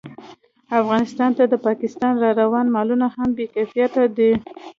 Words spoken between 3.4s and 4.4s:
کیفیته دي